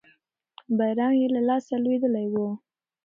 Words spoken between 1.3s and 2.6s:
له لاسه لوېدلی وو.